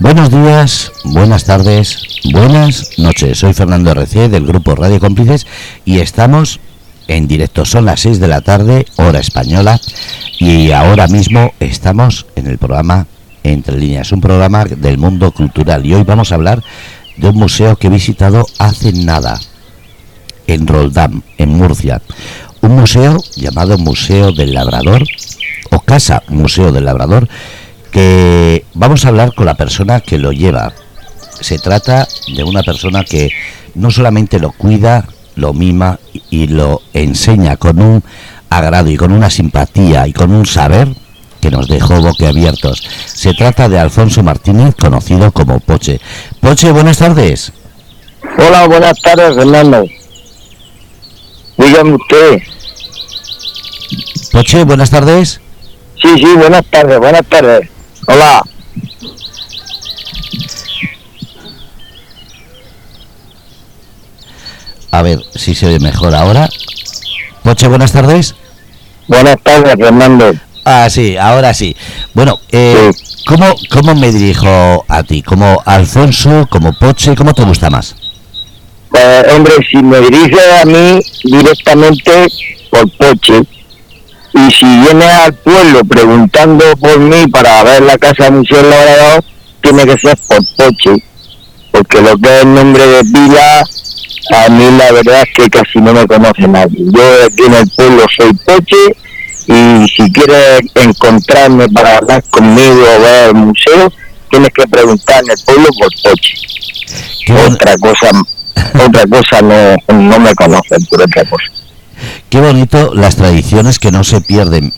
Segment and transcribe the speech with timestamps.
[0.00, 1.98] Buenos días, buenas tardes,
[2.32, 3.38] buenas noches.
[3.38, 5.44] Soy Fernando RC del grupo Radio Cómplices
[5.84, 6.60] y estamos
[7.08, 7.64] en directo.
[7.64, 9.80] Son las 6 de la tarde, hora española,
[10.38, 13.08] y ahora mismo estamos en el programa
[13.42, 15.84] Entre Líneas, un programa del mundo cultural.
[15.84, 16.62] Y hoy vamos a hablar
[17.16, 19.40] de un museo que he visitado hace nada,
[20.46, 22.02] en Roldán, en Murcia.
[22.60, 25.02] Un museo llamado Museo del Labrador,
[25.70, 27.28] o Casa Museo del Labrador,
[27.98, 30.72] que vamos a hablar con la persona que lo lleva.
[31.40, 33.28] Se trata de una persona que
[33.74, 35.98] no solamente lo cuida, lo mima
[36.30, 38.04] y lo enseña con un
[38.50, 40.94] agrado y con una simpatía y con un saber
[41.40, 42.84] que nos dejó boquiabiertos.
[43.06, 46.00] Se trata de Alfonso Martínez, conocido como Poche.
[46.40, 47.52] Poche, buenas tardes.
[48.38, 49.84] Hola, buenas tardes, Fernando.
[51.56, 52.42] Dígame usted.
[54.30, 55.40] Poche, buenas tardes.
[56.00, 57.77] Sí, sí, buenas tardes, buenas tardes.
[58.10, 58.42] Hola.
[64.90, 66.48] A ver si se ve mejor ahora.
[67.42, 68.34] Poche, buenas tardes.
[69.08, 70.32] Buenas tardes, Fernando.
[70.64, 71.76] Ah, sí, ahora sí.
[72.14, 72.90] Bueno, eh,
[73.26, 75.20] ¿cómo, ¿cómo me dirijo a ti?
[75.22, 77.14] ¿Como Alfonso, como Poche?
[77.14, 77.94] ¿Cómo te gusta más?
[78.88, 82.26] Pues, hombre, si me dirige a mí directamente
[82.70, 83.42] por Poche,
[84.46, 89.24] y si viene al pueblo preguntando por mí para ver la casa Museo Labrador,
[89.60, 91.02] tiene que ser por Poche,
[91.72, 93.64] porque lo que es el nombre de Vila,
[94.36, 96.78] a mí la verdad es que casi no me conoce nadie.
[96.78, 98.96] Yo aquí en el pueblo soy Poche,
[99.46, 103.92] y si quieres encontrarme para hablar conmigo o ver el museo,
[104.30, 106.34] tienes que preguntar en el pueblo por Poche.
[107.46, 108.10] Otra cosa,
[108.86, 111.44] otra cosa no, no me conocen por otra cosa.
[112.28, 114.72] Qué bonito las tradiciones que no se pierden.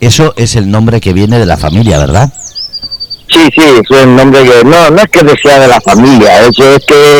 [0.00, 2.32] Eso es el nombre que viene de la familia, ¿verdad?
[3.28, 4.64] Sí, sí, es el nombre que...
[4.64, 7.18] No, no es que sea de la familia, eso es que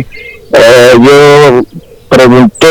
[0.53, 1.63] eh, yo
[2.09, 2.67] pregunté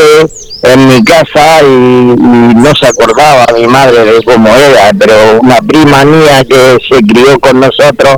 [0.64, 6.04] en mi casa y, no se acordaba mi madre de cómo era, pero una prima
[6.04, 8.18] mía que se crió con nosotros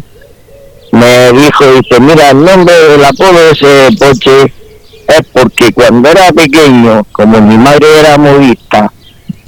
[0.92, 4.54] me dijo, dice, mira, el nombre del apodo de ese poche
[5.12, 8.92] es porque cuando era pequeño, como mi madre era modista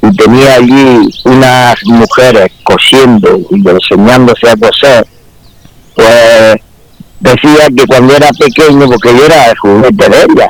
[0.02, 5.08] y tenía allí unas mujeres cosiendo y enseñándose a coser,
[5.96, 6.56] pues
[7.20, 10.50] decía que cuando era pequeño, porque yo era el juguete de ella,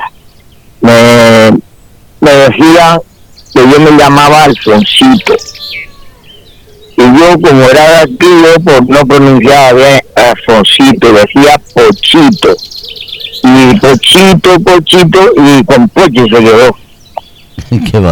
[2.20, 3.00] me, decía
[3.52, 5.36] que yo me llamaba Alfonsito.
[6.96, 12.56] Y yo, como era de aquí, pues no pronunciaba bien Alfonsito, decía Pochito
[13.44, 16.76] y Pochito, Pochito, y con Poche se quedó.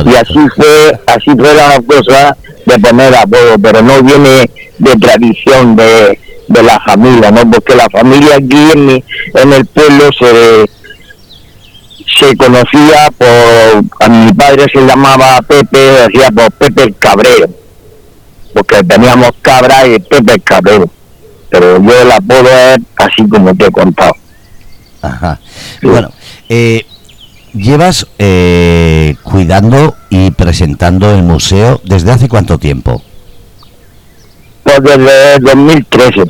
[0.05, 5.75] y así fue, así fue la cosa de poner apodo, pero no viene de tradición
[5.75, 7.51] de, de la familia, ¿no?
[7.51, 9.05] Porque la familia aquí en, mi,
[9.35, 10.67] en el pueblo se
[12.19, 17.49] se conocía por, a mi padre se llamaba Pepe, decía por Pepe el Cabrero,
[18.53, 20.91] porque teníamos cabra y Pepe el Cabrero,
[21.49, 24.13] pero yo el apodo es así como te he contado.
[25.03, 25.41] Ajá.
[25.83, 26.11] Bueno,
[26.49, 26.87] eh,
[27.53, 33.03] llevas eh, cuidando y presentando el museo desde hace cuánto tiempo?
[34.63, 36.23] Pues desde 2013.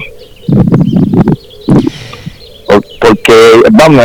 [3.01, 4.05] Porque, vamos,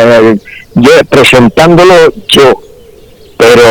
[0.76, 1.94] yo presentándolo
[2.28, 2.62] yo,
[3.38, 3.62] pero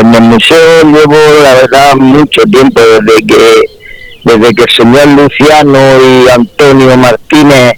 [0.00, 3.76] en el museo llevo, la verdad, mucho tiempo desde que
[4.24, 7.74] desde que el señor Luciano y Antonio Martínez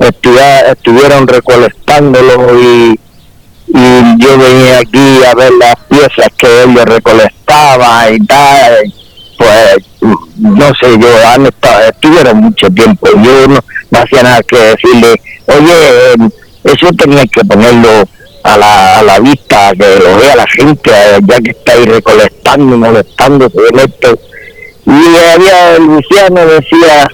[0.00, 3.00] estuvieron recolectándolo y,
[3.68, 8.94] y yo venía aquí a ver las piezas que ellos recolectaban y tal,
[9.36, 9.76] pues
[10.36, 13.60] no sé, yo han estado, estuvieron mucho tiempo, yo no,
[13.98, 16.30] hacía nada que decirle, oye,
[16.64, 18.08] eso tenía que ponerlo
[18.42, 20.90] a la, a la vista, que lo vea la gente,
[21.26, 24.18] ya que estáis recolectando y molestándose en esto.
[24.86, 27.06] Y había Luciano decía,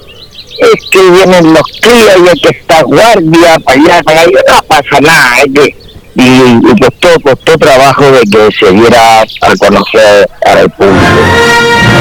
[0.59, 4.63] es que vienen los críos y hay que estar guardia para allá, para allá, no
[4.63, 5.77] pasa nada, es que,
[6.15, 10.97] y, y costó, costó trabajo de que se diera a conocer al público.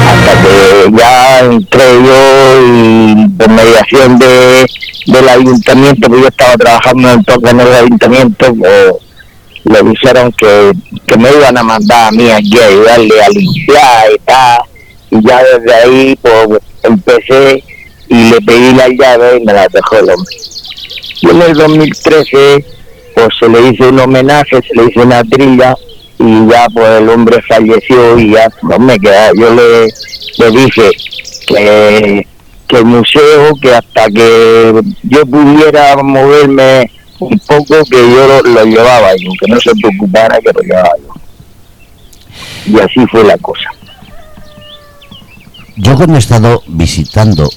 [0.08, 4.66] Hasta que ya entré yo y por mediación de,
[5.06, 8.92] del ayuntamiento, que yo estaba trabajando en el ayuntamiento, pues,
[9.64, 10.72] le dijeron que,
[11.06, 14.60] que me iban a mandar a mí aquí a ayudarle a limpiar y tal,
[15.10, 17.64] y ya desde ahí pues empecé
[18.08, 20.36] y le pedí la llave y me la dejó el hombre.
[21.22, 22.64] Y en el 2013
[23.14, 25.74] pues se le hizo un homenaje, se le hizo una trilla
[26.18, 29.30] y ya pues el hombre falleció y ya no me queda.
[29.34, 29.86] Yo le,
[30.38, 30.90] le dije
[31.46, 32.26] que,
[32.68, 39.14] que el museo, que hasta que yo pudiera moverme un poco, que yo lo, llevaba
[39.16, 41.14] yo, que no se preocupara que lo llevaba yo.
[42.66, 43.70] Y así fue la cosa.
[45.76, 47.48] Yo cuando he estado visitando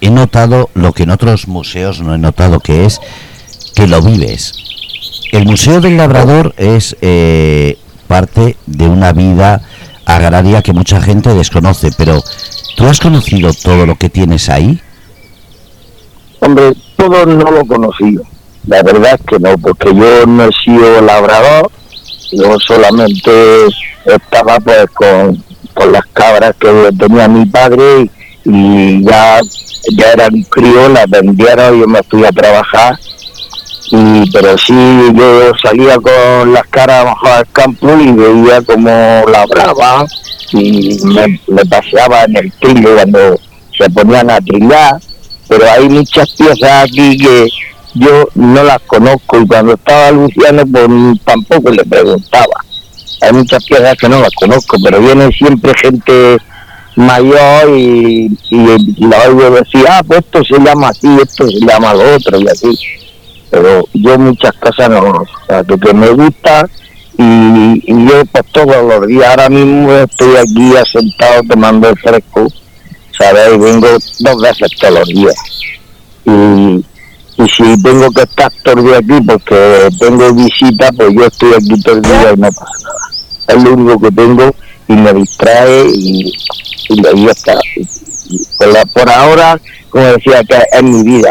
[0.00, 3.00] he notado lo que en otros museos no he notado, que es
[3.74, 4.52] que lo vives.
[5.32, 9.62] El Museo del Labrador es eh, parte de una vida
[10.06, 12.22] agraria que mucha gente desconoce, pero
[12.76, 14.80] ¿tú has conocido todo lo que tienes ahí?
[16.40, 18.24] Hombre, todo no lo he conocido.
[18.66, 21.70] La verdad es que no, porque yo no he sido labrador,
[22.32, 23.66] yo solamente
[24.04, 25.42] estaba pues con,
[25.74, 28.10] con las cabras que tenía mi padre y,
[28.48, 29.40] ya,
[29.96, 32.98] ya eran críos, las vendieron, yo me fui a trabajar.
[33.90, 34.74] Y pero sí
[35.14, 38.90] yo salía con las caras bajo al campo y veía como
[39.32, 40.06] labraba
[40.52, 43.40] y me, paseaba en el trillo cuando
[43.76, 45.00] se ponían a trillar.
[45.48, 47.48] Pero hay muchas piezas aquí que
[47.94, 50.86] yo no las conozco y cuando estaba Luciano pues
[51.24, 52.64] tampoco le preguntaba.
[53.22, 56.38] Hay muchas piezas que no las conozco pero viene siempre gente
[56.98, 61.94] mayor y, y la oigo decir ah pues esto se llama así esto se llama
[61.94, 62.76] lo otro y así
[63.50, 66.68] pero yo muchas cosas no, o sea, que, me gusta
[67.16, 72.46] y, yo pues todos los días, ahora mismo estoy aquí asentado tomando el fresco,
[73.18, 73.54] ¿sabes?
[73.54, 73.88] Y vengo
[74.20, 75.34] dos veces todos los días.
[76.24, 76.84] Y,
[77.42, 81.54] y si tengo que estar todo el día aquí porque tengo visita, pues yo estoy
[81.54, 83.08] aquí todo el día y no pasa nada.
[83.48, 84.54] Es lo único que tengo
[84.88, 86.32] y me distrae y,
[86.88, 87.26] y ahí
[88.92, 91.30] por ahora, como decía, que es mi vida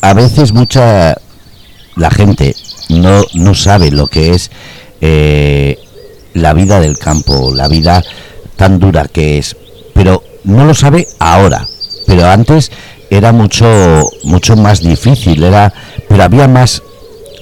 [0.00, 1.16] a veces mucha
[1.96, 2.54] la gente
[2.88, 4.50] no, no sabe lo que es
[5.00, 5.78] eh,
[6.34, 8.02] la vida del campo, la vida
[8.56, 9.56] tan dura que es,
[9.94, 11.66] pero no lo sabe ahora,
[12.06, 12.70] pero antes
[13.10, 15.72] era mucho mucho más difícil, era
[16.08, 16.82] pero había más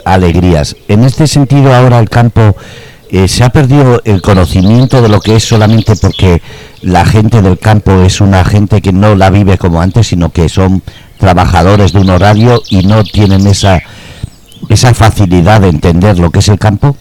[0.05, 0.77] alegrías.
[0.89, 2.56] En este sentido ahora el campo
[3.11, 6.43] eh, se ha perdido el conocimiento de lo que es solamente porque
[6.83, 10.49] la gente del campo es una gente que no la vive como antes, sino que
[10.49, 10.83] son
[11.19, 13.83] trabajadores de un horario y no tienen esa
[14.69, 16.97] esa facilidad de entender lo que es el campo?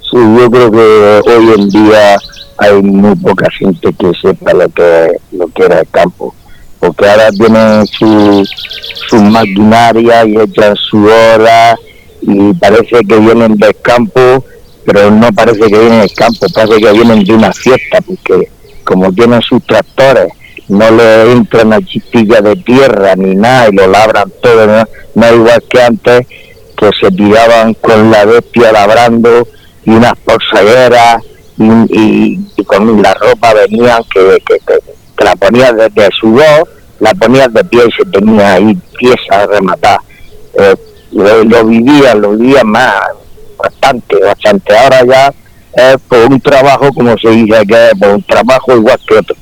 [0.00, 2.16] Sí, yo creo que hoy en día
[2.58, 6.34] hay muy poca gente que sepa lo que lo que era el campo,
[6.78, 8.46] porque ahora tienen su,
[9.08, 11.76] su maquinaria y echan su hora
[12.20, 14.44] y parece que vienen del campo,
[14.84, 18.48] pero no parece que vienen del campo, parece que vienen de una fiesta, porque
[18.84, 20.28] como tienen sus tractores
[20.68, 24.66] no le entra una chispilla de tierra ni nada y lo labran todo,
[25.14, 26.26] no, igual que antes
[26.76, 29.46] que se tiraban con la bestia labrando
[29.84, 31.22] y unas polsagueras
[31.58, 36.68] y, con la ropa venían que, que, la ponías desde su voz,
[37.00, 40.00] la ponías de pie y se tenía ahí piezas rematar.
[40.54, 40.74] Eh,
[41.12, 43.02] lo, lo vivía, lo vivía más,
[43.62, 44.76] bastante, bastante.
[44.76, 45.34] Ahora ya
[45.74, 49.36] es por un trabajo, como se dice que es por un trabajo igual que otro.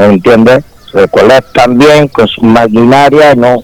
[0.00, 0.64] ¿me entiendes?
[0.92, 3.62] Recolectan bien con su maquinaria, no,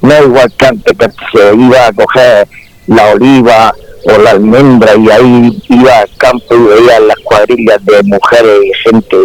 [0.00, 2.48] no igual que antes que se iba a coger
[2.86, 3.74] la oliva
[4.04, 8.88] o la almendra y ahí iba al campo y veía las cuadrillas de mujeres y
[8.88, 9.16] gente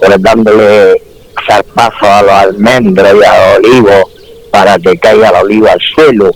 [0.00, 1.00] pues, dándole
[1.46, 4.04] zarpazos a los almendras y a los olivos
[4.50, 6.30] para que caiga la oliva al suelo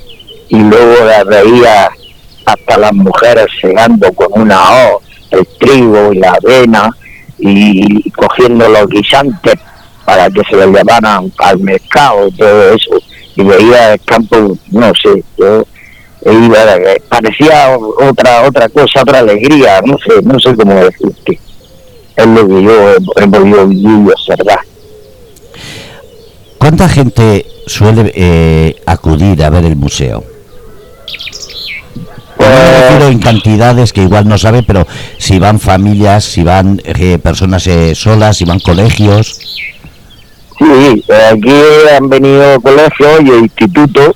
[0.49, 1.91] y luego la veía
[2.45, 6.91] hasta las mujeres segando con una hoz el trigo y la avena
[7.39, 9.55] y cogiendo los guisantes
[10.05, 12.91] para que se lo llevaran al mercado y todo eso.
[13.35, 15.65] Y veía el campo, no sé, yo
[16.31, 16.59] iba,
[17.09, 21.39] parecía otra otra cosa, otra alegría, no sé, no sé cómo decirte.
[22.15, 24.61] Es lo que yo he, podido vivir observar.
[26.59, 30.32] ¿Cuánta gente suele eh, acudir a ver el museo?
[32.99, 34.87] No en cantidades que igual no sabe, pero
[35.19, 39.39] si van familias, si van eh, personas eh, solas, si van colegios.
[40.59, 41.61] Sí, aquí
[41.97, 44.13] han venido colegios y institutos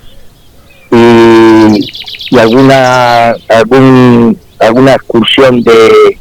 [0.93, 6.19] y, y alguna algún, alguna excursión de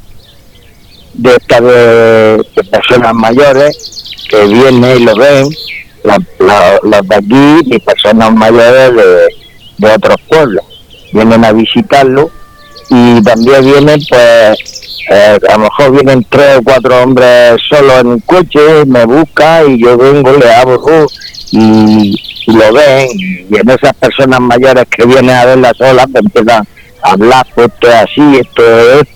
[1.13, 5.47] de estas de, personas mayores que vienen y lo ven,
[6.03, 9.27] los de aquí y personas mayores de,
[9.77, 10.74] de otros pueblos
[11.15, 12.29] vienen a visitarlo
[12.89, 18.07] y también vienen pues eh, a lo mejor vienen tres o cuatro hombres solos en
[18.07, 21.07] un coche, me buscan y yo vengo, le abro
[21.51, 23.07] y, lo ven.
[23.15, 26.67] Y en esas personas mayores que vienen a verla sola pues empiezan
[27.03, 28.63] a hablar, pues esto es así, esto
[28.99, 29.07] es,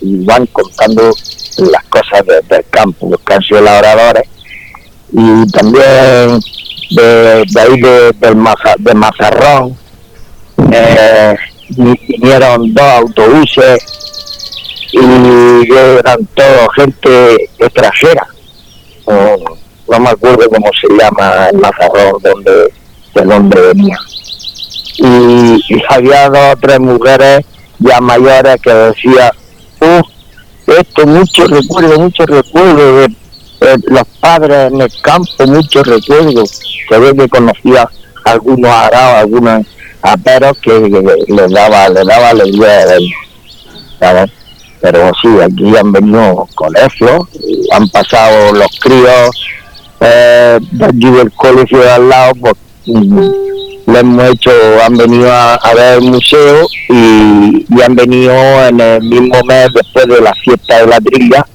[0.00, 1.10] y, van contando
[1.58, 4.24] las cosas del campo, los que han labradores,
[5.12, 6.40] y también
[6.90, 8.36] de, ahí de, del
[8.78, 9.76] de Mazarrón,
[10.72, 11.36] eh,
[11.76, 13.84] vinieron dos autobuses
[14.92, 18.26] y eran todo gente extranjera.
[19.06, 22.72] no me acuerdo cómo se llama el Mazarrón, donde,
[23.14, 23.98] de donde venía.
[24.98, 27.44] Y, había dos o tres mujeres
[27.80, 29.30] ya mayores que decían,
[30.66, 33.08] esto mucho recuerdo, mucho recuerdo de,
[33.88, 36.60] los padres en el campo, muchos recuerdos.
[36.88, 37.88] Se ve que conocía
[38.24, 39.66] algunos araos,
[40.04, 43.00] algunos aperos que les daba, les daba alegría de ver.
[43.98, 44.30] ¿sabes?
[44.84, 47.26] pero sí, aquí han venido colegios,
[47.72, 49.30] han pasado los críos
[49.98, 53.30] eh, de allí del colegio de al lado, pues mm,
[53.86, 54.50] le hemos hecho,
[54.84, 58.34] han venido a, ver el museo y, han venido
[58.68, 61.46] en el mismo mes después de la fiesta de la trilla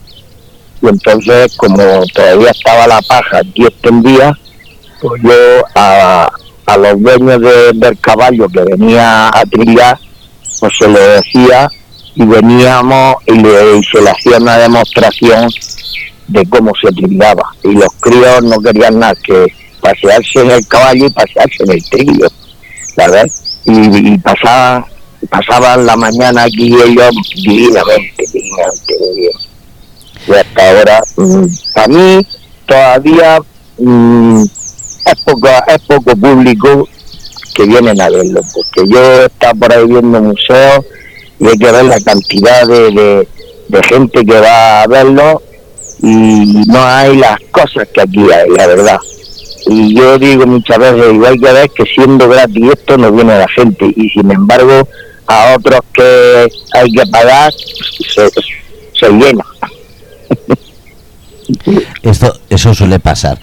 [0.81, 4.35] y entonces como todavía estaba la paja aquí extendida,
[5.01, 6.31] pues yo a,
[6.69, 7.41] a los dueños
[7.73, 9.97] del caballo que venía a trillar,
[10.59, 11.69] pues se le decía
[12.15, 15.49] y veníamos y, le, se le hacía una demostración
[16.27, 17.43] de cómo se trillaba.
[17.63, 19.47] Y los críos no querían nada que
[19.81, 22.27] pasearse en el caballo y pasearse en el trillo,
[22.95, 23.25] ¿verdad?
[23.65, 24.85] Y, pasaban,
[25.29, 29.31] pasaban la mañana aquí ellos divinamente, divinamente, bien.
[30.27, 32.27] Y hasta ahora, mm, para mí,
[32.67, 33.39] todavía
[33.79, 34.43] mm,
[35.11, 36.87] es, poco, es poco público
[37.53, 40.85] que vienen a verlo, porque yo he estado por ahí viendo museos
[41.39, 43.27] y hay que ver la cantidad de,
[43.67, 45.41] de, gente que va a verlo
[46.01, 48.99] y no hay las cosas que aquí hay, la verdad.
[49.67, 53.47] Y yo digo muchas veces, igual que ver que siendo gratis esto no viene la
[53.49, 54.87] gente y sin embargo
[55.27, 58.29] a otros que hay que pagar se,
[58.99, 59.45] se llena.
[62.03, 63.39] Esto, eso suele pasar.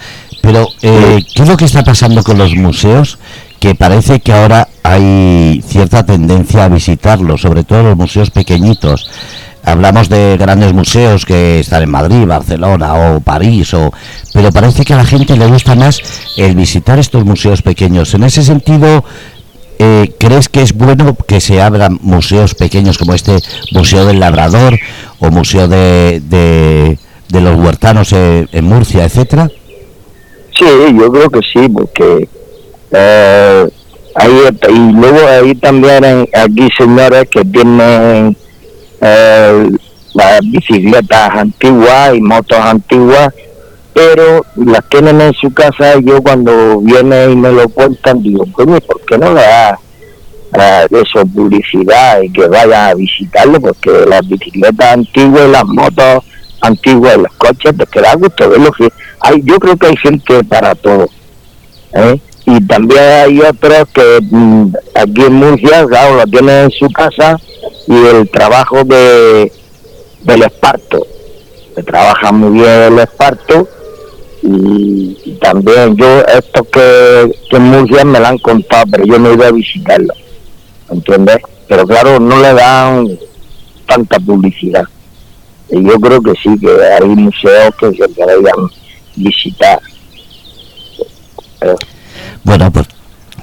[0.47, 3.19] Pero, eh, ¿qué es lo que está pasando con los museos?
[3.59, 9.11] que parece que ahora hay cierta tendencia a visitarlos, sobre todo los museos pequeñitos.
[9.65, 13.93] Hablamos de grandes museos que están en Madrid, Barcelona o París, o,
[14.33, 16.01] pero parece que a la gente le gusta más
[16.37, 18.15] el visitar estos museos pequeños.
[18.15, 19.05] En ese sentido,
[19.81, 23.39] eh, ¿crees que es bueno que se abran museos pequeños como este
[23.73, 24.79] Museo del Labrador
[25.19, 29.51] o Museo de, de, los Huertanos en, en Murcia, etcétera?
[30.59, 30.65] Sí,
[30.99, 32.29] yo creo que sí, porque
[32.91, 33.69] eh,
[34.15, 38.35] ahí, y luego ahí también hay aquí señores que tienen
[39.03, 39.71] eh,
[40.15, 43.35] las bicicletas antiguas y motos antiguas,
[43.93, 48.47] pero las tienen en su casa y yo cuando viene y me lo cuentan digo,
[48.53, 49.79] coño, ¿por qué no le da
[50.91, 53.61] eso publicidad y que vaya a visitarlo?
[53.61, 56.25] Porque las bicicletas antiguas las motos
[56.63, 58.71] antiguas los coches, pues que da gusto verlo.
[59.21, 61.09] Hay, yo creo que hay gente para todo.
[61.93, 62.21] ¿eh?
[62.47, 67.37] y también hay otros que mm, aquí en Murcia, claro, lo tienen en su casa
[67.89, 69.53] y el trabajo de
[70.23, 71.07] del esparto,
[71.75, 73.69] que trabaja muy bien el esparto
[74.43, 79.35] y, también yo, estos que, en Murcia me lo han contado, pero yo no he
[79.35, 80.15] ido a visitarlo,
[80.89, 81.39] ¿entiendes?
[81.69, 83.19] Pero claro, no le dan
[83.87, 84.85] tanta publicidad.
[85.69, 88.69] Y yo creo que sí, que hay museos que se deberían
[89.17, 89.81] visitar.
[92.45, 92.87] Bueno, pues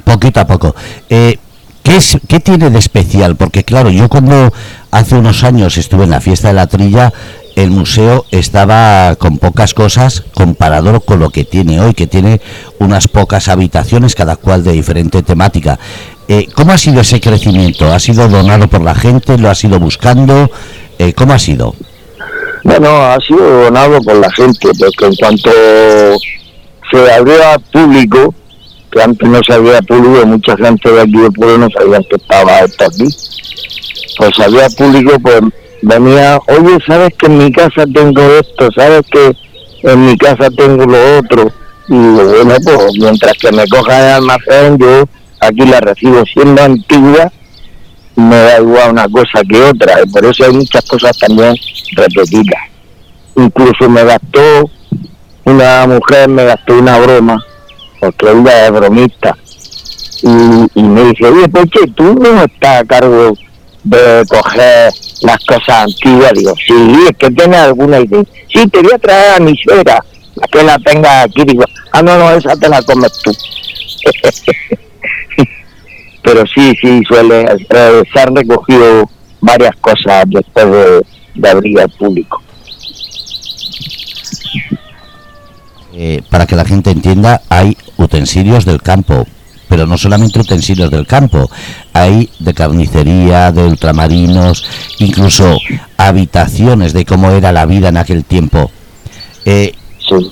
[0.03, 0.75] poquito a poco.
[1.10, 1.38] Eh,
[1.84, 3.36] ¿qué, es, ¿Qué tiene de especial?
[3.36, 4.53] Porque claro, yo cuando
[4.92, 7.12] hace unos años estuve en la fiesta de la trilla,
[7.56, 12.42] el museo estaba con pocas cosas comparado con lo que tiene hoy, que tiene
[12.80, 15.80] unas pocas habitaciones, cada cual de diferente temática.
[16.27, 17.92] Eh, ¿Cómo ha sido ese crecimiento?
[17.92, 19.38] ¿Ha sido donado por la gente?
[19.38, 20.50] ¿Lo ha sido buscando?
[20.98, 21.75] Eh, ¿Cómo ha sido?
[22.63, 25.51] Bueno, ha sido donado por la gente, porque en cuanto
[26.91, 28.33] se abrió al público,
[28.91, 32.15] que antes no se había público, mucha gente de aquí del pueblo no sabía que
[32.15, 33.07] estaba esto aquí.
[34.17, 35.41] Pues había público, pues
[35.81, 38.69] venía, oye, ¿sabes que en mi casa tengo esto?
[38.75, 39.35] ¿Sabes que
[39.83, 41.51] en mi casa tengo lo otro?
[41.89, 45.03] Y bueno, pues mientras que me coja el almacén, yo
[45.41, 47.31] aquí la recibo siendo antigua,
[48.15, 51.55] me da igual una cosa que otra, y por eso hay muchas cosas también
[51.96, 52.62] repetidas.
[53.36, 54.70] Incluso me gastó,
[55.46, 57.43] una mujer me gastó una broma
[58.03, 59.38] porque ella es bromista.
[60.22, 63.34] Y, me dice, oye, ¿por qué tú no estás a cargo
[63.84, 64.91] de coger
[65.22, 66.34] las cosas antiguas?
[66.34, 68.24] Digo, sí, es que tienes alguna idea.
[68.53, 70.03] Sí, te voy a traer a mi suegra,
[70.36, 71.43] la que la tenga aquí.
[71.46, 73.32] Digo, ah, no, no, esa te la comes tú.
[76.24, 79.10] pero sí, sí, suele se han recogido
[79.42, 80.65] varias cosas después
[81.36, 82.42] de, abrir al público.
[85.96, 89.27] Eh, para que la gente entienda, hay utensilios del campo,
[89.68, 91.51] pero no solamente utensilios del campo,
[91.92, 94.65] hay de carnicería, de ultramarinos,
[95.00, 95.60] incluso
[95.98, 98.72] habitaciones de cómo era la vida en aquel tiempo.
[99.46, 100.32] Eh, sí.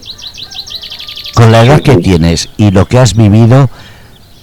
[1.35, 3.69] Con la edad que tienes y lo que has vivido,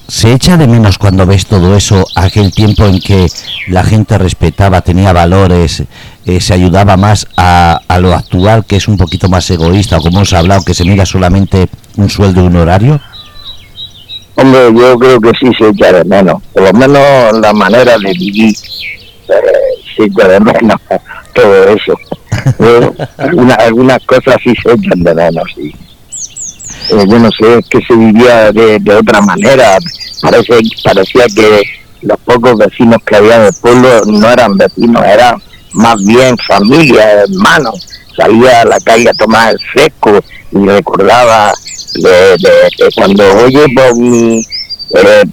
[0.09, 3.27] ¿se echa de menos cuando ves todo eso, aquel tiempo en que
[3.69, 5.85] la gente respetaba, tenía valores,
[6.25, 10.01] eh, se ayudaba más a, a, lo actual, que es un poquito más egoísta, o
[10.01, 13.01] como hemos hablado, que se mira solamente un sueldo y un horario?
[14.35, 18.13] Hombre, yo creo que sí se echa de menos, por lo menos la manera de
[18.13, 18.55] vivir,
[19.29, 19.35] eh,
[19.95, 20.81] se echa de menos
[21.35, 21.95] todo eso.
[23.59, 25.75] algunas cosas sí se echan de menos, sí.
[26.91, 29.79] Eh, yo no sé, que se vivía de, otra manera.
[30.23, 31.63] Parece, parecía que
[32.03, 35.43] los pocos vecinos que había en el pueblo no eran vecinos, eran
[35.73, 37.87] más bien familia, hermanos.
[38.17, 40.19] Salía a la calle a tomar el fresco
[40.51, 41.53] y recordaba
[41.95, 42.37] de,
[42.95, 44.47] cuando oye pues, mi,
[44.95, 45.25] eh,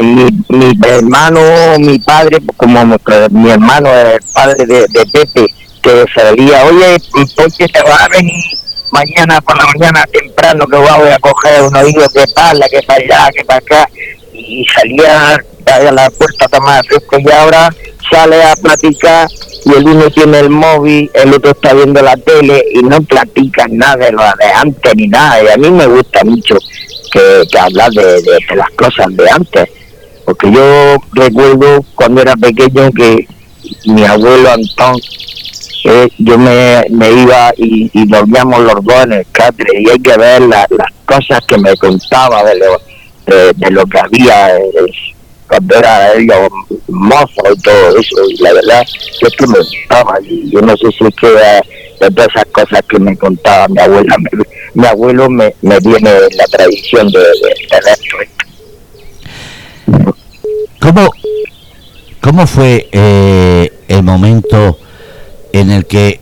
[0.00, 1.40] mi, mi, hermano,
[1.78, 2.84] mi padre, como
[3.30, 5.46] mi hermano, el padre de, Pepe,
[5.82, 10.76] que salía, oye, ¿por qué te va a venir mañana por la mañana temprano que
[10.76, 13.88] voy a coger unos higos de pala, que para allá, que para acá,
[14.32, 17.70] y salía a la puerta a tomar fresco y ahora
[18.10, 19.28] sale a platicar
[19.64, 23.76] y el uno tiene el móvil, el otro está viendo la tele y no platican
[23.76, 25.42] nada de lo de antes ni nada.
[25.42, 26.56] Y a mí me gusta mucho
[27.12, 28.22] que, hablar de,
[28.56, 29.68] las cosas de antes,
[30.24, 33.26] porque yo recuerdo cuando era pequeño que
[33.86, 34.96] mi abuelo Antón
[35.84, 40.16] eh, yo me, iba y, y dormíamos los dos en el catre y hay que
[40.16, 40.68] ver las
[41.04, 42.80] cosas que me contaba de lo,
[43.26, 44.62] de, lo que había eh,
[45.48, 46.48] cuando era ellos
[46.88, 48.82] mozo y todo eso y la verdad
[49.20, 52.82] es que me gustaba y yo no sé si es que de, todas esas cosas
[52.88, 54.16] que me contaba mi abuela
[54.74, 57.52] mi abuelo me, me viene la tradición de, de,
[57.86, 58.16] esto
[60.80, 61.10] ¿Cómo,
[62.20, 64.78] ¿Cómo fue eh, el momento
[65.52, 66.20] en el que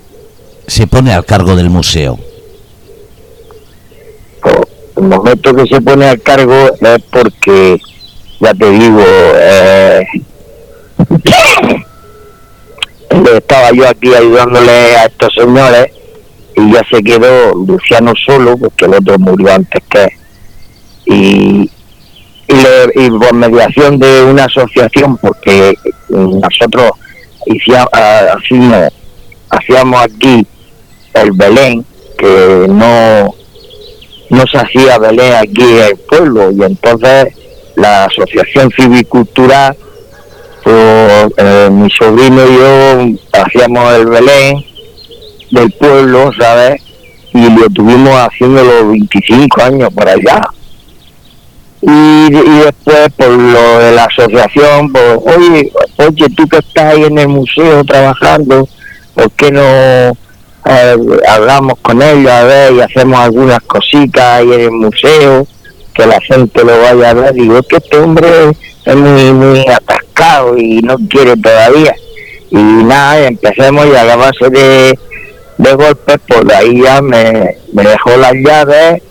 [0.66, 2.18] se pone al cargo del museo?
[4.96, 7.80] El momento que se pone al cargo es porque,
[8.40, 9.02] ya te digo,
[9.36, 10.04] eh,
[13.36, 15.86] estaba yo aquí ayudándole a estos señores
[16.56, 20.08] y ya se quedó Luciano solo porque el otro murió antes que
[21.06, 21.70] y
[22.48, 25.74] y, y por mediación de una asociación porque
[26.08, 26.90] nosotros
[27.46, 28.92] hicimos, hacíamos
[29.50, 30.46] hacíamos aquí
[31.14, 31.84] el Belén,
[32.16, 33.34] que no,
[34.30, 37.34] no se hacía Belén aquí en el pueblo, y entonces
[37.76, 39.76] la Asociación Civicultural,
[40.62, 44.64] pues, eh, mi sobrino y yo hacíamos el Belén
[45.50, 46.82] del pueblo, ¿sabes?
[47.32, 50.40] Y lo tuvimos haciendo los 25 años por allá.
[51.82, 57.18] Y, después por lo de la asociación, pues, oye, oye, tú que estás ahí en
[57.18, 58.68] el museo trabajando,
[59.20, 60.16] ¿por qué no
[61.28, 65.46] hablamos con ellos a ver y hacemos algunas cositas ahí en el museo,
[65.92, 67.34] que la gente lo vaya a ver?
[67.34, 68.28] Digo, es que este hombre
[68.86, 71.94] es muy, muy atascado y no quiere todavía.
[72.50, 74.98] Y nada, empecemos y a la base de,
[75.58, 79.02] de golpes, por ahí ya me, dejó las llaves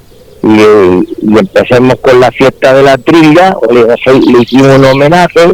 [0.41, 5.51] y, empecemos con la fiesta de la trilla, le, le hicimos un homenaje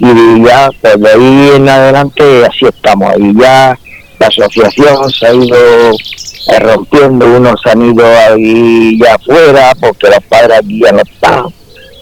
[0.00, 3.12] y ya pues de ahí en adelante así estamos.
[3.18, 3.78] Y ya
[4.18, 10.20] la asociación se ha ido eh, rompiendo unos han ido ahí ya afuera porque los
[10.28, 11.44] padres aquí ya no están.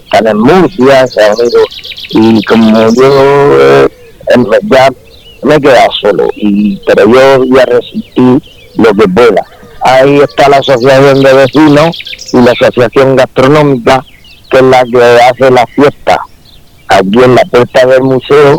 [0.05, 1.61] Están en Murcia se han ido
[2.11, 3.89] y como yo eh,
[4.29, 4.93] en realidad
[5.43, 8.43] me he quedado solo y pero yo voy a resistir
[8.77, 9.45] lo que pueda.
[9.81, 14.05] Ahí está la asociación de vecinos y la asociación gastronómica
[14.51, 16.21] que es la que hace la fiesta
[16.89, 18.59] aquí en la puerta del museo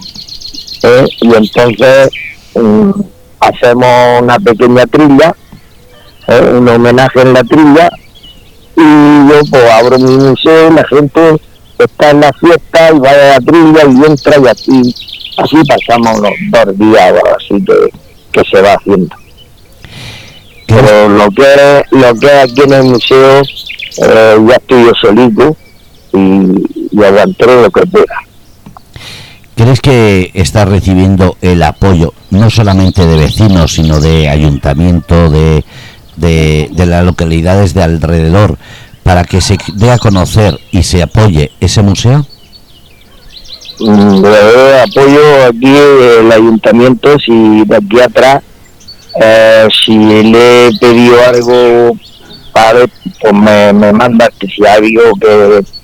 [0.84, 1.06] ¿eh?
[1.22, 2.10] y entonces
[2.56, 2.92] mm,
[3.40, 5.36] hacemos una pequeña trilla,
[6.28, 6.52] ¿eh?
[6.54, 7.90] un homenaje en la trilla
[8.76, 11.42] y yo pues abro mi museo, la gente
[11.78, 14.96] está en la fiesta y va a la trilla y entra y así,
[15.38, 17.92] así pasamos unos dos días así que,
[18.32, 19.16] que se va haciendo.
[20.68, 25.58] Pero lo que lo que aquí en el museo eh, ya estoy yo solito
[26.14, 28.16] y, y aguantaré lo que pueda.
[29.56, 35.66] ¿Crees que está recibiendo el apoyo no solamente de vecinos, sino de ayuntamiento, de,
[36.16, 38.58] de, las localidades de alrededor,
[39.04, 42.26] para que se dé a conocer y se apoye ese museo?
[43.80, 44.24] Mm,
[44.88, 45.76] apoyo aquí
[46.20, 48.42] el ayuntamiento, si de aquí atrás,
[49.22, 51.98] eh, si le he pedido algo
[52.54, 52.86] padre
[53.20, 55.79] pues me, me manda que si hay algo que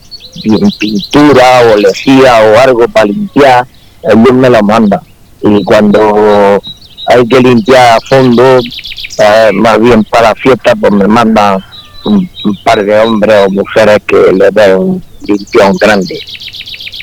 [0.80, 3.67] pintura o lejía o algo para limpiar,
[4.04, 5.02] él me lo manda.
[5.41, 6.62] Y cuando
[7.08, 11.58] hay que limpiar a fondo, eh, más bien para la fiesta, pues me manda
[12.06, 12.30] un,
[12.63, 16.19] par de hombres o mujeres que le den un limpión grande.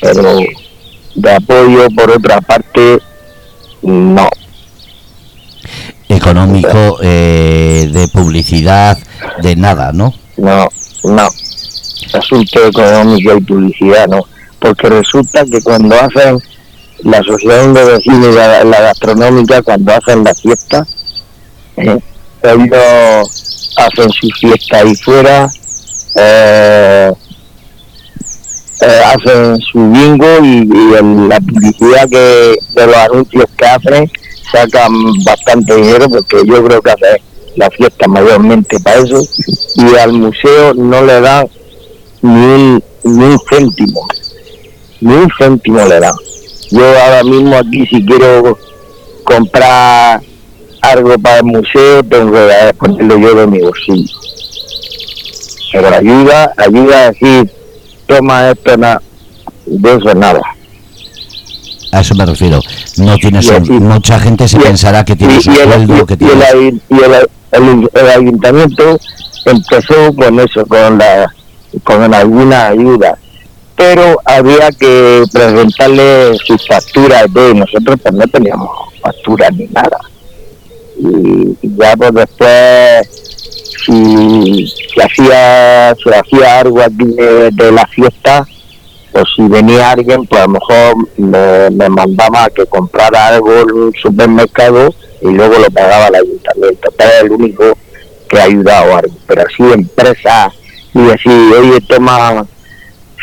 [0.01, 0.39] Pero
[1.15, 2.99] de apoyo, por otra parte,
[3.81, 4.29] no.
[6.09, 8.97] Económico, eh, de publicidad,
[9.41, 10.13] de nada, ¿no?
[10.37, 10.67] No,
[11.03, 11.29] no.
[12.13, 14.21] Asunto económico y publicidad, no.
[14.59, 16.39] Porque resulta que cuando hacen
[17.03, 20.85] la asociación de vecinos y la, gastronómica, cuando hacen la fiesta,
[21.77, 21.99] eh,
[22.43, 25.49] ellos hacen su fiesta ahí fuera,
[26.15, 27.11] eh,
[28.81, 30.65] eh, hacen su bingo y,
[31.27, 34.11] la publicidad que de los anuncios que hacen
[34.51, 34.91] sacan
[35.23, 37.21] bastante dinero porque yo creo que hace
[37.55, 39.21] la fiesta mayormente para eso
[39.75, 41.47] y al museo no le dan
[42.23, 44.07] ni un, ni un céntimo
[45.01, 46.15] ni un céntimo le dan
[46.71, 48.57] yo ahora mismo aquí si quiero
[49.23, 50.21] comprar
[50.81, 54.17] algo para el museo tengo que ponerlo yo de mi bolsillo.
[55.71, 57.51] Pero ayuda ayuda a decir
[58.07, 59.01] toma esto nada
[59.65, 60.41] de eso nada.
[61.91, 62.59] A eso me refiero.
[62.97, 66.55] No tienes mucha gente se pensará que tienes un sueldo que tienes...
[66.89, 68.99] y el, el, ayuntamiento
[69.45, 71.31] empezó con eso con la
[71.83, 73.17] con alguna ayuda
[73.75, 78.69] pero había que presentarle sus facturas de nosotros pues no teníamos
[79.01, 79.99] facturas ni nada.
[80.97, 83.09] Y ya pues después
[83.85, 87.05] si se hacía se hacía algo aquí
[87.51, 88.47] de, la fiesta
[89.11, 93.71] pues si venía alguien pues a lo mejor me, mandaba a que comprara algo en
[93.71, 96.93] un supermercado y luego lo pagaba el ayuntamiento.
[96.97, 97.77] Era el único
[98.29, 100.53] que ha ayudado algo pero así empresas
[100.93, 102.45] y decir oye toma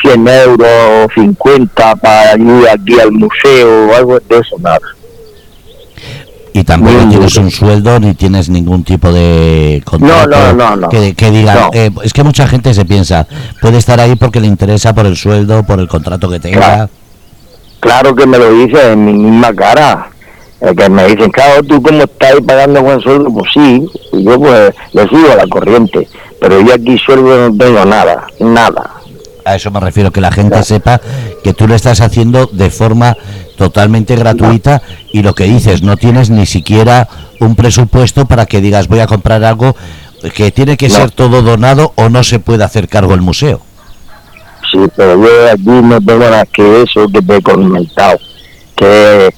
[0.03, 4.81] 100 euros 50 para ir aquí al museo o algo de eso nada.
[6.53, 11.31] Y tampoco tienes un sueldo ni tienes ningún tipo de contrato no, no, que, que
[11.31, 13.29] diga eh, es que mucha gente se piensa
[13.61, 16.89] puede estar ahí porque le interesa por el sueldo por el contrato que tenga.
[17.79, 20.11] Claro, que me lo dice en mi misma cara.
[20.77, 24.75] Que me dicen claro tú cómo estás pagando buen sueldo pues sí y yo pues
[24.93, 26.07] le sigo a la corriente
[26.41, 28.91] pero yo aquí sueldo no tengo nada nada.
[29.45, 31.01] A eso me refiero, que la gente sepa
[31.43, 33.17] que tú lo estás haciendo de forma
[33.57, 37.09] totalmente gratuita y lo que dices, no tienes ni siquiera
[37.41, 39.75] un presupuesto para que digas voy a comprar algo
[40.35, 43.61] que tiene que ser todo donado o no se puede hacer cargo el museo.
[44.71, 48.19] Sí, pero yo aquí no tengo nada que eso que te he comentado,
[48.77, 49.31] que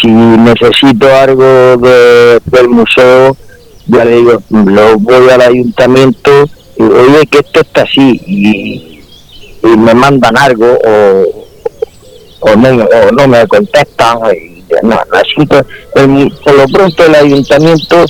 [0.00, 3.36] si necesito algo del museo,
[3.86, 6.30] ya le digo, lo voy al ayuntamiento
[6.78, 8.96] y oye que esto está así y
[9.66, 11.46] y me mandan algo o,
[12.40, 15.64] o, no, o no me contestan y no, que
[16.44, 18.04] por lo pronto el ayuntamiento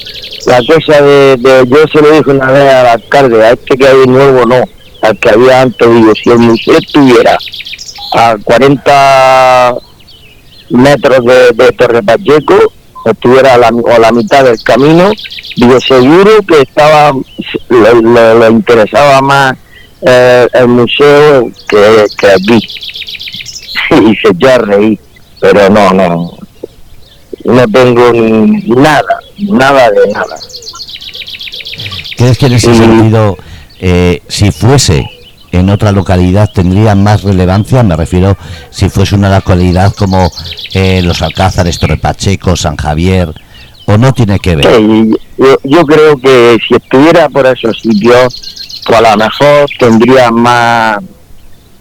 [0.47, 4.07] la cosa de, yo se lo dije una vez al alcalde a este que hay
[4.07, 4.62] nuevo no
[5.03, 7.37] al que había antes digo si el museo estuviera
[8.15, 9.75] a 40
[10.71, 12.73] metros de, de Torre Pacheco
[13.11, 15.11] estuviera a la, o la mitad del camino
[15.57, 17.12] digo seguro que estaba
[17.69, 19.57] le interesaba más
[20.03, 22.61] eh, el museo que, que aquí
[23.90, 24.99] y se ya reí
[25.40, 26.37] pero no no
[27.45, 30.37] no tengo ni nada nada de nada.
[32.16, 33.37] ¿crees que en ese sentido
[33.79, 35.09] eh, si fuese
[35.52, 38.37] en otra localidad tendría más relevancia me refiero
[38.70, 40.30] si fuese una localidad como
[40.74, 43.32] eh, los Alcázares Torre Pacheco San Javier
[43.87, 44.66] o no tiene que ver
[45.64, 50.98] yo, creo que si estuviera por esos sitios pues a lo mejor tendría más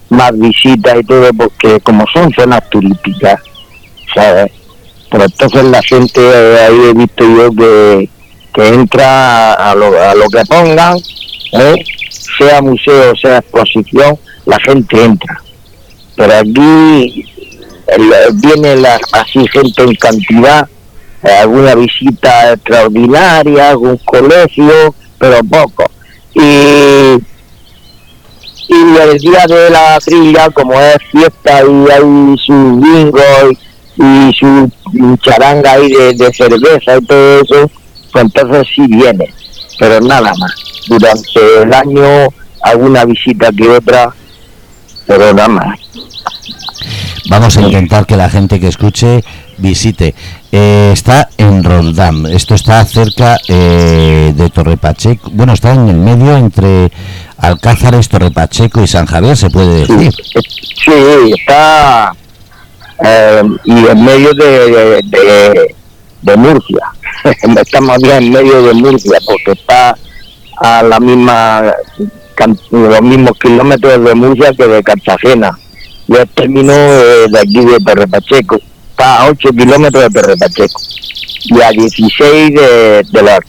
[0.09, 3.39] más visitas y todo porque como son zonas turísticas
[4.13, 4.51] sabes
[5.09, 6.19] pero entonces la gente
[6.59, 8.09] ahí he visto yo que,
[8.53, 10.97] que entra a lo, a lo que pongan
[11.53, 11.83] ¿eh?
[12.37, 15.41] Sea museo sea exposición la gente entra.
[16.15, 17.25] Pero aquí
[18.33, 20.67] viene la, así gente en cantidad
[21.41, 25.85] alguna visita extraordinaria algún colegio pero poco.
[26.33, 27.17] Y,
[28.67, 33.21] y el día de la trilla, como es fiesta y hay su bingo
[33.97, 37.71] y, su charanga ahí de, cerveza y todo eso,
[38.11, 39.33] pues entonces sí viene,
[39.77, 40.53] pero nada más.
[40.87, 42.27] Durante el año
[42.61, 44.13] alguna visita que otra,
[45.05, 45.79] pero nada más.
[47.27, 49.23] Vamos a intentar que la gente que escuche
[49.57, 50.13] visite.
[50.51, 55.97] Eh, está en Roldán, esto está cerca eh, de Torre Pacheco, bueno, está en el
[55.97, 56.91] medio entre
[57.37, 60.13] Alcázares, Torre Pacheco y San Javier, se puede decir.
[60.85, 62.13] Sí, está
[63.03, 65.75] eh, y en medio de, de,
[66.21, 66.93] de Murcia,
[67.61, 69.97] está más bien en medio de Murcia, porque está
[70.57, 71.73] a la misma
[72.71, 75.57] los mismos kilómetros de Murcia que de Cartagena.
[76.07, 78.59] Yo termino de aquí de Torre Pacheco.
[78.91, 80.79] Está a 8 kilómetros de Perrepacheco
[81.45, 83.39] y a 16 de, de los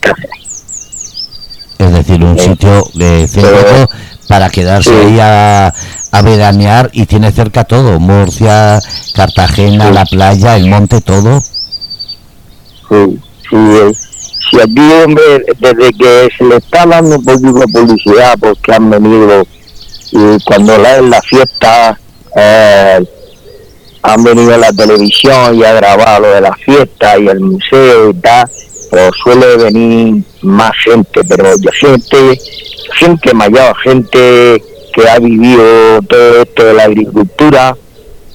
[1.78, 3.88] Es decir, un sitio de centro
[4.28, 5.72] para quedarse ahí a,
[6.10, 8.80] a, veranear y tiene cerca todo, Murcia,
[9.14, 11.40] Cartagena, la playa, el monte, todo.
[12.88, 13.20] Sí,
[13.56, 14.06] sí,
[14.50, 18.90] si aquí, hombre, desde que se le está dando un poquito de publicidad porque han
[18.90, 19.46] venido
[20.12, 21.98] y cuando la, la fiesta
[22.36, 23.04] eh,
[24.02, 28.10] han venido a la televisión y ha grabado lo de la fiesta y el museo
[28.10, 28.48] y tal,
[28.90, 32.38] pero suele venir más gente, pero gente,
[32.94, 34.62] gente mayor, gente
[34.94, 37.76] que ha vivido todo esto de la agricultura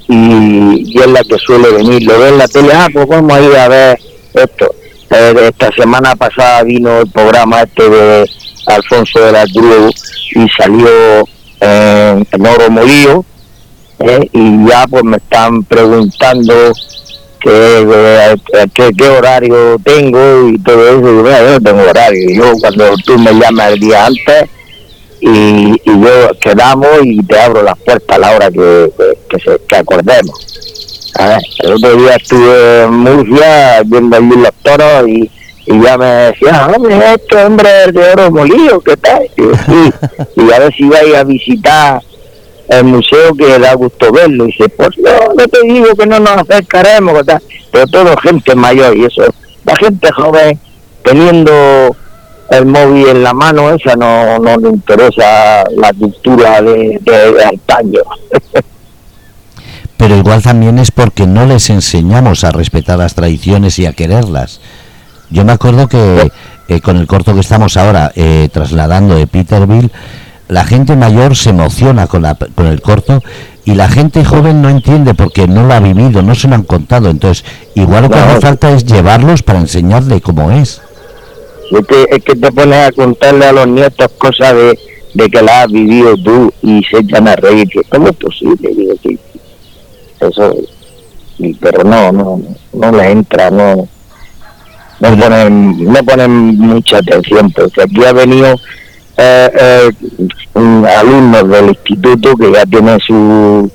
[0.09, 2.03] y, es la que suele venir.
[2.03, 3.99] Lo ve en la tele, ah, pues vamos a ir a ver
[4.33, 4.75] esto.
[5.13, 8.29] Eh, esta semana pasada vino el programa este de
[8.67, 9.93] Alfonso de la Cruz
[10.33, 11.27] y salió
[11.59, 13.25] en, en Oro Molío
[13.99, 14.29] ¿eh?
[14.31, 16.53] y ya pues me están preguntando
[17.41, 18.37] qué,
[18.73, 23.33] qué, horario tengo y todo eso, y yo no tengo horario, yo cuando tú me
[23.33, 24.45] llamas el día antes
[25.19, 28.91] y, yo quedamos y te abro las puertas a la hora que,
[29.29, 30.47] que, se, que acordemos.
[31.59, 35.31] El otro día estuve en Murcia viendo allí los toros y,
[35.65, 39.29] y ya me decía, hombre, este hombre de oro molido, ¿qué tal?
[39.37, 42.01] Y, y a ver si vais a visitar
[42.69, 44.45] el museo que da gusto verlo.
[44.45, 47.21] Y dice, pues no, no te digo que no nos acercaremos,
[47.71, 49.23] pero todo gente mayor y eso.
[49.65, 50.59] La gente joven
[51.03, 51.95] teniendo
[52.49, 56.99] el móvil en la mano, esa no, no le interesa la cultura de,
[57.45, 58.01] antaño.
[60.01, 64.59] pero igual también es porque no les enseñamos a respetar las tradiciones y a quererlas.
[65.29, 66.31] Yo me acuerdo que
[66.67, 69.91] eh, con el corto que estamos ahora eh, trasladando de Peterville,
[70.47, 73.21] la gente mayor se emociona con, la, con el corto
[73.63, 76.63] y la gente joven no entiende porque no lo ha vivido, no se lo han
[76.63, 77.11] contado.
[77.11, 80.81] Entonces, igual lo que hace falta es llevarlos para enseñarle cómo es.
[81.71, 84.79] Es que, es que te pones a contarle a los nietos cosas de,
[85.13, 87.69] de que la has vivido tú y se echan a reír.
[87.87, 88.71] ¿Cómo es posible?
[88.75, 88.95] Digo,
[90.21, 90.55] eso,
[91.59, 92.41] pero no, no,
[92.73, 93.87] no le entra, no,
[94.99, 98.55] no ponen, no ponen mucha atención, porque aquí ha venido
[99.17, 99.89] eh, eh,
[100.97, 103.69] alumnos del instituto que ya tienen sus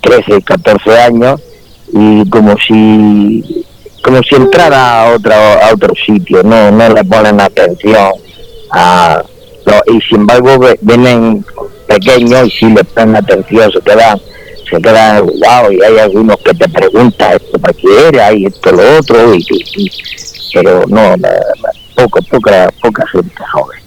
[0.00, 1.40] 13, 14 años
[1.92, 3.66] y como si
[4.02, 8.12] como si entrara a otro a otro sitio no no le ponen atención
[8.70, 9.22] a
[9.86, 11.44] y sin embargo vienen
[11.86, 14.18] pequeños y si le ponen atención se quedan
[14.72, 18.72] se quedan wow y hay algunos que te preguntan esto para qué era y esto
[18.72, 19.44] lo otro y,
[20.54, 21.14] pero no
[21.94, 23.82] poco poca poca gente joven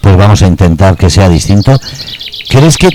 [0.00, 1.78] pues vamos a intentar que sea distinto.
[2.48, 2.88] ¿Crees que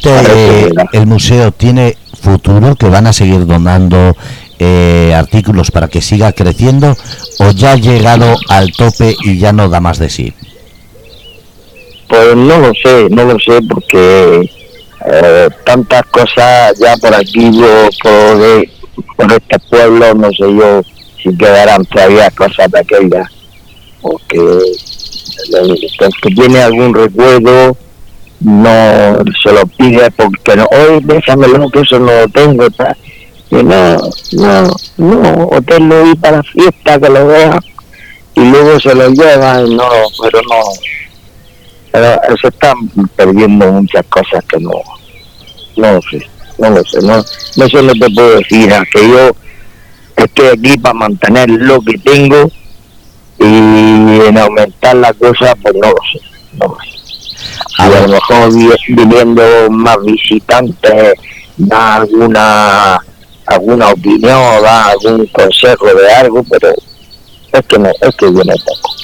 [0.93, 4.15] el museo tiene futuro, que van a seguir donando
[4.57, 6.95] eh, artículos para que siga creciendo
[7.39, 10.33] o ya ha llegado al tope y ya no da más de sí?
[12.07, 14.49] Pues no lo sé, no lo sé porque
[15.05, 18.67] eh, tantas cosas ya por aquí, yo, por,
[19.15, 20.81] por este pueblo, no sé yo
[21.21, 23.29] si quedarán todavía cosas de aquellas,
[24.01, 27.77] porque el que tiene algún recuerdo
[28.39, 32.67] no se lo pide porque no, hoy déjamelo que eso no lo tengo,
[33.49, 33.97] y no,
[34.33, 37.59] no, no, hotel lo vi para fiesta que lo vea
[38.35, 39.89] y luego se lo llevan, no,
[40.21, 40.63] pero no,
[41.91, 42.75] pero se están
[43.15, 44.71] perdiendo muchas cosas que no,
[45.77, 47.23] no lo sé, no lo sé, no,
[47.55, 49.31] no sé lo que puedo decir, que yo
[50.15, 52.51] estoy aquí para mantener lo que tengo
[53.39, 56.19] y en aumentar la cosa, pues no lo sé,
[56.53, 56.93] no lo sé.
[57.79, 58.53] a lo mejor
[58.87, 61.13] viniendo más visitantes,
[61.57, 62.99] da alguna
[63.45, 64.21] alguna opinión,
[64.61, 66.69] da algún consejo de algo, pero
[67.51, 68.95] es que no, es que viene poco.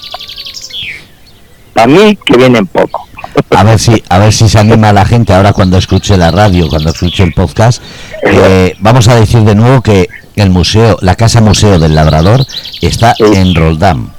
[1.74, 3.09] Para mí que vienen poco.
[3.52, 6.70] A ver si a ver si se anima la gente ahora cuando escuche la radio,
[6.70, 7.82] cuando escuche el podcast.
[8.24, 12.46] Eh, vamos a decir de nuevo que el museo, la casa museo del Labrador
[12.82, 14.14] está en Roldán.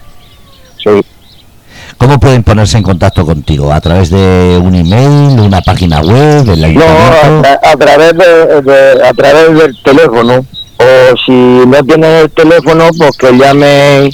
[2.01, 3.71] ¿Cómo pueden ponerse en contacto contigo?
[3.71, 6.83] ¿A través de un email, una página web, No,
[7.63, 10.47] a, través de, a través del teléfono,
[10.79, 14.11] o si no tienen el teléfono, pues que llamen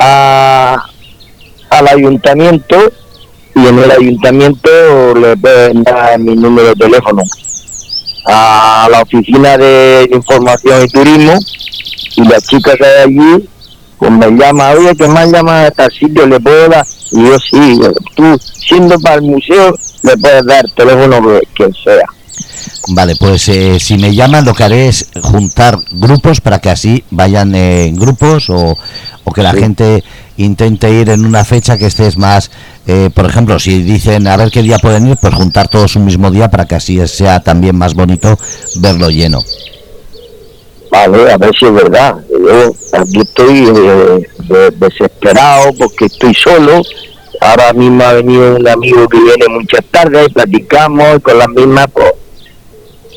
[0.00, 0.86] a,
[1.70, 2.76] al ayuntamiento
[3.54, 7.22] y en el ayuntamiento le pueden dar mi número de teléfono
[8.26, 11.38] a la oficina de información y turismo
[12.16, 13.48] y la chica que hay allí
[14.00, 17.38] pues me llama, oye, que más llama a tal sitio, le puedo dar, y yo
[17.38, 17.78] sí,
[18.16, 22.06] tú siendo para el museo, le puedes dar teléfono que, sea.
[22.88, 27.04] Vale, pues eh, si me llaman lo que haré es juntar grupos para que así
[27.10, 28.76] vayan en grupos o,
[29.24, 30.02] o que la gente
[30.36, 32.50] intente ir en una fecha que estés más,
[32.86, 36.06] eh, por ejemplo, si dicen a ver qué día pueden ir, pues juntar todos un
[36.06, 38.38] mismo día para que así sea también más bonito
[38.76, 39.42] verlo lleno.
[40.90, 42.16] Vale, a ver si es verdad.
[42.28, 46.82] Yo aquí estoy eh, desesperado porque estoy solo.
[47.40, 52.12] Ahora mismo ha venido un amigo que viene muchas tardes, platicamos con las mismas, pues,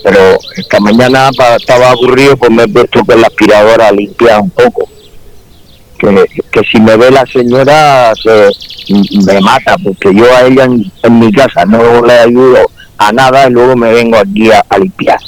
[0.04, 4.50] pero esta mañana estaba aburrido, pues me he puesto con la aspiradora a limpiar un
[4.50, 4.89] poco.
[5.98, 8.50] Que, que si me ve la señora se,
[9.26, 13.52] me mata, porque yo a ella en, mi casa no le ayudo a nada y
[13.52, 15.20] luego me vengo aquí a limpiar.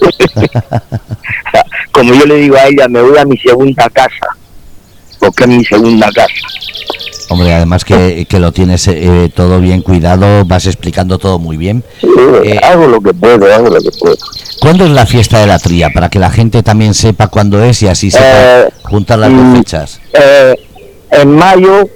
[1.92, 4.26] Como yo le digo a ella, me voy a mi segunda casa,
[5.18, 6.34] porque es mi segunda casa.
[7.30, 11.84] Hombre, además que, lo tienes eh, todo bien cuidado, vas explicando todo muy bien.
[12.44, 14.16] Eh, hago lo que puedo, hago lo que puedo.
[14.60, 15.90] ¿Cuándo es la fiesta de la tría?
[15.90, 18.24] Para que la gente también sepa cuándo es y así sepa
[18.62, 20.00] eh, juntar las dos mm, fechas.
[21.12, 21.88] en mayo,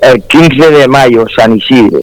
[0.00, 2.00] el 15 de mayo, San Isidro.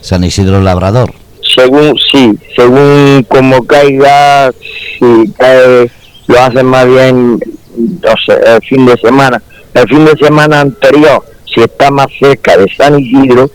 [0.00, 1.12] San Isidro Labrador
[1.54, 4.50] según sí según como caiga
[4.98, 5.90] si cae
[6.26, 7.38] lo hacen más bien
[7.76, 9.40] no sé el fin de semana
[9.74, 13.50] el fin de semana anterior si está más cerca de San Isidro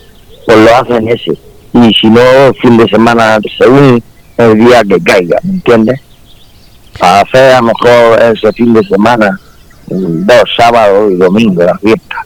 [0.46, 1.38] pues lo hacen ese
[1.74, 4.02] y si no el fin de semana según
[4.38, 6.00] el día que caiga ¿me entiendes?
[6.98, 9.40] para hacer a lo mejor ese fin de semana
[9.88, 12.26] dos sábados y domingo la fiesta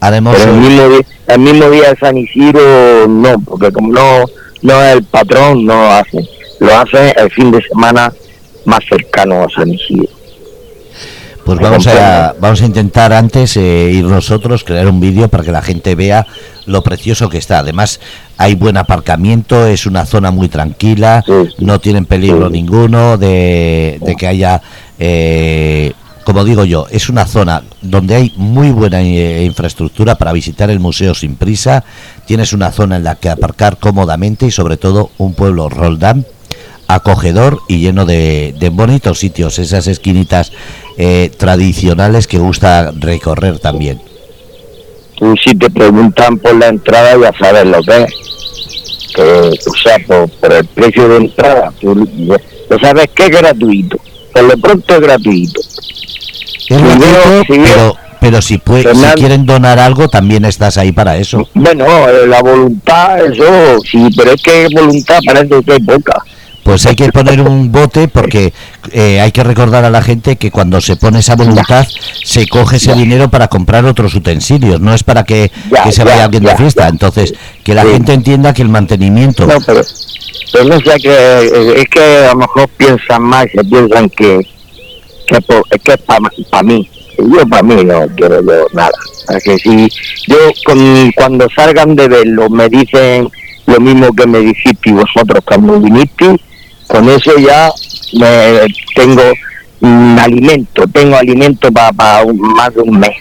[0.00, 4.24] Haremos el mismo, día, el mismo día de San Isidro no porque como no
[4.62, 6.28] no el patrón, no lo hace.
[6.60, 8.12] Lo hace el fin de semana
[8.64, 10.08] más cercano a San Isidro.
[11.44, 15.50] Pues vamos a, vamos a intentar antes eh, ir nosotros, crear un vídeo para que
[15.50, 16.26] la gente vea
[16.66, 17.58] lo precioso que está.
[17.58, 18.00] Además,
[18.38, 21.24] hay buen aparcamiento, es una zona muy tranquila,
[21.58, 24.62] no tienen peligro ninguno de, de, que haya
[24.98, 25.92] eh,
[26.24, 30.80] como digo yo, es una zona donde hay muy buena eh, infraestructura para visitar el
[30.80, 31.84] museo sin prisa.
[32.26, 36.24] Tienes una zona en la que aparcar cómodamente y sobre todo un pueblo Roldán
[36.88, 40.52] acogedor y lleno de, bonitos sitios, esas esquinitas
[40.96, 44.00] eh, tradicionales que gusta recorrer también.
[45.16, 48.14] Tú si te preguntan por la entrada ya sabes lo que es.
[49.14, 52.08] Que, o sea, por, el precio de entrada, tú,
[52.80, 53.98] sabes que es gratuito.
[54.32, 55.60] Por lo pronto es gratuito
[57.48, 61.48] pero, pero si, puede, si quieren donar algo, también estás ahí para eso.
[61.54, 66.22] Bueno, eh, la voluntad, eso sí, pero es que voluntad parece que hay poca.
[66.62, 68.52] Pues hay que poner un bote porque
[68.92, 71.86] eh, hay que recordar a la gente que cuando se pone esa voluntad
[72.24, 75.50] se coge ese dinero para comprar otros utensilios, no es para que,
[75.90, 76.88] se vaya alguien de fiesta.
[76.88, 79.46] Entonces, que la gente entienda que el mantenimiento...
[79.46, 79.82] No, pero,
[80.52, 84.40] pero no sé, que eh, es que a lo mejor piensan más, se piensan que
[85.28, 86.00] es que es
[86.50, 86.88] para mí.
[87.18, 88.92] Yo para mí no quiero yo nada.
[89.44, 89.88] Que si
[90.26, 90.36] yo
[91.16, 93.28] cuando salgan de verlo me dicen
[93.66, 96.36] lo mismo que me dijiste vosotros cuando viniste,
[96.86, 97.70] con eso ya
[98.14, 99.22] me tengo
[99.80, 103.16] un alimento, tengo alimento para más de un mes.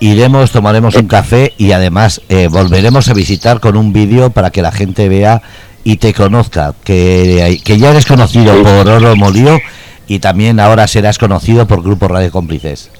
[0.00, 4.60] Iremos, tomaremos un café y además eh, volveremos a visitar con un vídeo para que
[4.60, 5.42] la gente vea
[5.84, 9.60] y te conozca, que, que ya eres conocido por Oro Molío
[10.06, 12.90] y también ahora serás conocido por Grupo Radio Cómplices.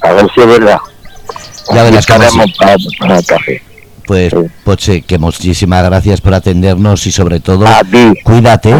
[0.00, 0.78] A ver si es verdad.
[1.72, 2.28] Ya verás para,
[2.98, 3.62] para el café.
[4.06, 4.32] Pues,
[4.64, 7.66] Poche, que muchísimas gracias por atendernos y sobre todo,
[8.22, 8.74] cuídate,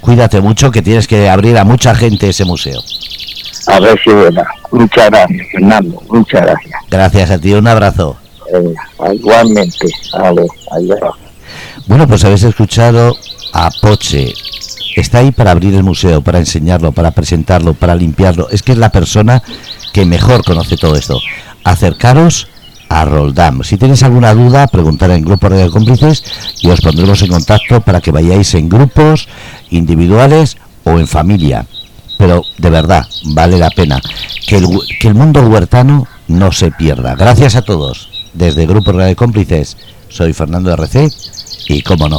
[0.00, 2.80] cuídate mucho, que tienes que abrir a mucha gente ese museo.
[3.66, 4.44] A ver si verdad.
[4.70, 6.02] Muchas gracias, Fernando.
[6.08, 6.74] Muchas gracias.
[6.90, 8.16] Gracias a ti, un abrazo.
[9.12, 9.88] igualmente.
[11.86, 13.16] Bueno, pues habéis escuchado
[13.52, 14.32] a Poche,
[14.96, 18.48] está ahí para abrir el museo, para enseñarlo, para presentarlo, para limpiarlo.
[18.50, 19.42] Es que es la persona
[19.92, 21.18] que mejor conoce todo esto.
[21.62, 22.48] Acercaros
[22.94, 23.64] a Roldam.
[23.64, 26.22] Si tenéis alguna duda, preguntar en Grupo de cómplices
[26.62, 29.26] y os pondremos en contacto para que vayáis en grupos,
[29.70, 31.66] individuales o en familia.
[32.18, 34.00] Pero de verdad, vale la pena
[34.46, 37.16] que el, mundo huertano no se pierda.
[37.16, 38.08] Gracias a todos.
[38.32, 39.76] Desde Grupo de Cómplices,
[40.08, 41.10] soy Fernando RC
[41.68, 42.18] y, como no,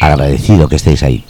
[0.00, 1.24] agradecido que estéis ahí.